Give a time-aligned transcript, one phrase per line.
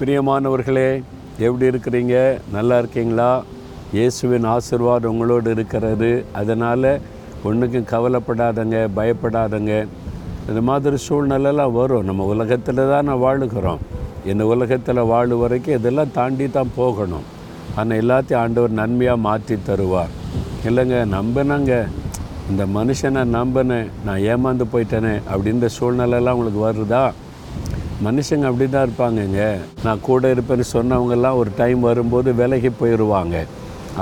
[0.00, 1.02] பிரியமானவர்களே
[1.46, 2.40] எப்படி இருக்கிறீங்க?
[2.52, 3.42] நல்லா இருக்கீங்களா?
[3.96, 6.24] இயேசுவின் ஆசிர்வாதம் உங்களோடு இருக்கிறது.
[6.32, 6.88] அதனால்
[7.48, 9.72] ஒன்றுக்கும் கவலைப்படாதங்க பயப்படாதங்க.
[10.48, 12.04] இந்த மாதிரி சூழ்நிலைலாம் வரும்.
[12.04, 13.78] நம்ம உலகத்தில் தான் வாழுகிறோம்.
[14.32, 17.26] இந்த உலகத்தில் வாழு வரைக்கும் இதெல்லாம் தாண்டி தான் போகணும்.
[17.76, 20.14] ஆனால் எல்லாத்தையும் ஆண்டவர் நன்மையாக மாற்றி தருவார்.
[20.68, 21.84] இல்லைங்க நம்பினாங்க.
[22.50, 23.90] இந்த மனுஷனை நம்பினேன்.
[24.04, 27.04] நான் ஏமாந்து போயிட்டேனே அப்படின்ற சூழ்நிலைலாம் உங்களுக்கு வருதா?
[28.04, 29.40] மனுஷங்க அப்படி தான் இருப்பாங்கங்க.
[29.84, 33.36] நான் கூட இருப்பேன்னு சொன்னவங்கெல்லாம் ஒரு டைம் வரும்போது விலகி போயிடுவாங்க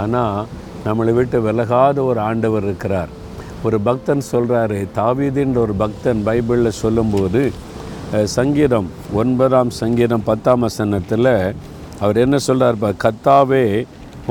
[0.03, 0.37] ஆனால்
[0.87, 3.11] நம்மளை விட்டு விலகாத ஒரு ஆண்டவர் இருக்கிறார்.
[3.67, 7.43] ஒரு பக்தன் சொல்கிறாரு தாவீதின்ற ஒரு பக்தன் பைபிளில் சொல்லும்போது
[8.37, 8.89] சங்கீதம்
[9.21, 11.33] ஒன்பதாம் சங்கீதம் பத்தாம் வசனத்தில்
[12.03, 13.65] அவர் என்ன சொல்கிறார் கத்தாவே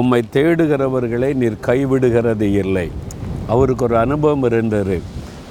[0.02, 2.88] உம்மை தேடுகிறவர்களை நீர் கைவிடுகிறது இல்லை.
[3.54, 4.98] அவருக்கு ஒரு அனுபவம் இருந்தது.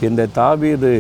[0.06, 0.92] இந்த தாவீது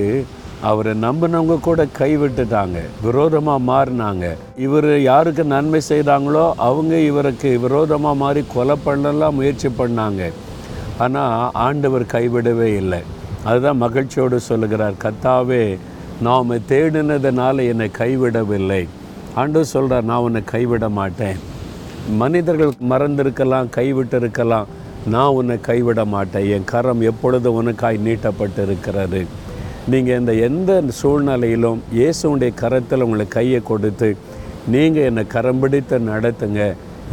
[0.62, 2.78] அவரை நம்பினவங்க கூட கைவிட்டுட்டாங்க.
[3.02, 4.26] விரோதமாக மாறினாங்க.
[4.66, 10.30] இவர் யாருக்கு நன்மை செய்கிறாங்களோ அவங்க இவருக்கு விரோதமாக மாறி கொலை பண்ணலாம் முயற்சி பண்ணாங்க.
[10.98, 13.00] ஆனால் ஆண்டவர் கைவிடவே இல்லை.
[13.44, 15.78] அதுதான் மகிழ்ச்சியோடு சொல்லுகிறார் கத்தாவே
[16.26, 18.82] நாம் தேடினதுனால என்னை கைவிடவில்லை.
[19.34, 21.38] ஆண்டவர் சொல்கிறார் நான் உன்னை கைவிட மாட்டேன்.
[22.22, 24.66] மனிதர்கள் மறந்திருக்கலாம் கைவிட்டு இருக்கலாம்
[25.14, 26.48] நான் உன்னை கைவிட மாட்டேன்.
[26.48, 29.26] என் கரம் எப்பொழுதும் உனக்காய் நீட்டப்பட்டு இருக்கிறது
[29.92, 34.08] நீங்கள் இந்த எந்த சூழ்நிலையிலும் இயேசுடைய கரத்தில் உங்களை கையை கொடுத்து
[34.74, 36.62] நீங்கள் என்னை கரம் பிடித்து நடத்துங்க.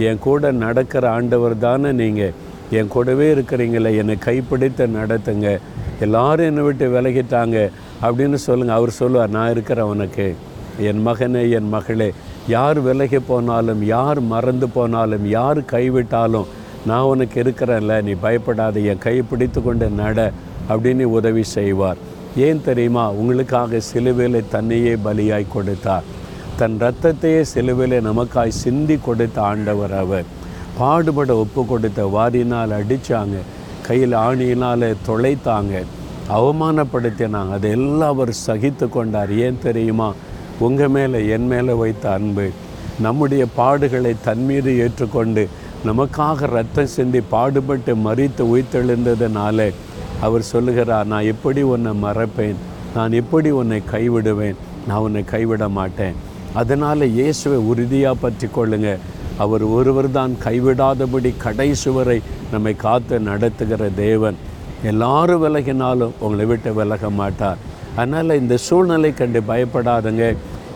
[0.07, 2.33] என் கூட நடக்கிற ஆண்டவர் தானே நீங்கள்
[2.77, 5.49] என் கூடவே இருக்கிறீங்களே என்னை கைப்பிடித்து நடத்துங்க.
[6.05, 7.57] எல்லாரும் என்னை விட்டு விலகிட்டாங்க
[8.05, 10.27] அப்படின்னு சொல்லுங்கள் அவர் சொல்லுவார் நான் இருக்கிறேன் உனக்கு.
[10.89, 12.09] என் மகனே என் மகளே
[12.55, 16.49] யார் விலகி போனாலும் யார் மறந்து போனாலும் யார் கைவிட்டாலும்
[16.91, 17.99] நான் உனக்கு இருக்கிறேன்ல.
[18.09, 20.19] நீ பயப்படாத என் கை பிடித்து கொண்டு நட
[20.71, 22.01] அப்படின்னு உதவி செய்வார்.
[22.37, 23.11] ஏன் தெரியுமா?
[23.11, 26.03] உங்களுக்காக சிலுவையில் தன்னையே பலியாய் கொடுத்தார்.
[26.57, 30.23] தன் இரத்தத்தையே சிலுவையிலே நமக்காய் சிந்தி கொடுத்த ஆண்டவர் அவர்.
[30.77, 33.35] பாடுபட ஒப்பு கொடுத்த வாரினால் அடித்தாங்க
[33.87, 35.83] கையில் ஆணியினால் தொலைத்தாங்க.
[36.29, 37.51] அவமானப்படுத்தினாங்க.
[37.51, 39.37] அதையெல்லாம் அவர் சகித்து கொண்டார்.
[39.37, 40.13] ஏன் தெரியுமா?
[40.59, 42.49] உங்கள் மேலே என் மேலே வைத்த அன்பு.
[42.99, 45.49] நம்முடைய பாடுகளை தன் மீது ஏற்றுக்கொண்டு
[45.85, 49.73] நமக்காக ரத்தம் சிந்தி பாடுபட்டு மறித்து உயிர்த்தெழுந்ததுனால
[50.25, 52.59] அவர் சொல்லுகிறார் நான் எப்படி உன்னை மறப்பேன்?
[52.95, 54.59] நான் எப்படி உன்னை கைவிடுவேன்?
[54.87, 56.15] நான் உன்னை கைவிட மாட்டேன்.
[56.61, 58.89] அதனால் இயேசுவை உறுதியாக பற்றி கொள்ளுங்க.
[59.43, 62.17] அவர் ஒருவர் தான் கைவிடாதபடி கடைசி வரை
[62.51, 64.37] நம்மை காத்து நடத்துகிற தேவன்.
[64.91, 67.61] எல்லாரும் விலகினாலும் உங்களை விட்டு விலக மாட்டார்.
[67.99, 70.25] அதனால் இந்த சூழ்நிலை கண்டு பயப்படாதுங்க.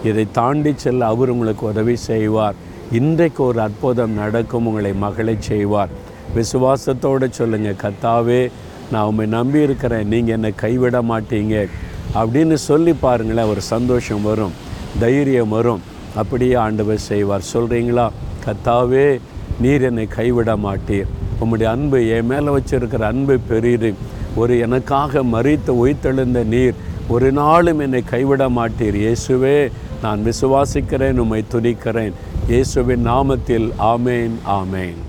[0.09, 2.57] இதை தாண்டி செல்ல அவர் உங்களுக்கு உதவி செய்வார்.
[2.99, 5.93] இன்றைக்கு ஒரு அற்புதம் நடக்கும் உங்களை மகளை செய்வார்.
[6.37, 8.41] விசுவாசத்தோடு சொல்லுங்கள் கத்தாவே
[8.91, 10.07] நான் உண்மை நம்பி இருக்கிறேன்.
[10.07, 11.55] நீங்கள் என்னை கைவிட மாட்டீங்க.
[12.19, 14.55] அப்படின்னு சொல்லி பாருங்களேன் ஒரு சந்தோஷம் வரும்
[14.99, 15.81] தைரியம் வரும்.
[16.15, 17.49] அப்படியே ஆண்டவர் செய்வார்.
[17.53, 18.09] சொல்கிறீங்களா
[18.45, 19.19] கத்தாவே
[19.61, 21.09] நீர் என்னை கைவிட மாட்டீர்.
[21.41, 23.93] உம்முடைய அன்பு என் மேலே வச்சிருக்கிற அன்பு பெரியது.
[24.35, 26.73] ஒரு எனக்காக மறித்து உயிர்த்தெழுந்த நீர்
[27.07, 28.97] ஒரு நாளும் என்னை கைவிட மாட்டீர்.
[29.03, 29.71] இயேசுவே
[30.01, 32.15] நான் விசுவாசிக்கிறேன் உம்மை துணிக்கிறேன்
[32.47, 34.99] இயேசுவின் நாமத்தில் ஆமேன் ஆமேன்.